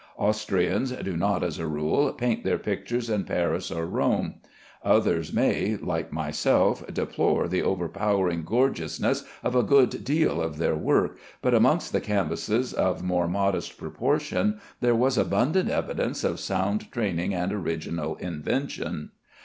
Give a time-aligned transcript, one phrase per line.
[0.17, 4.41] Austrians, do not, as a rule, paint their pictures in Paris or Rome.
[4.83, 11.19] Others may, like myself, deplore the overpowering gorgeousness of a good deal of their work,
[11.43, 17.35] but amongst the canvasses of more modest proportion there was abundant evidence of sound training
[17.35, 19.11] and original invention.